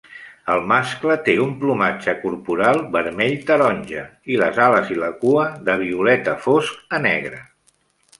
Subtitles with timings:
[0.51, 4.05] El mascle té un plomatge corporal vermell-taronja,
[4.37, 7.43] i les ales i la cua de violeta fosc a negre.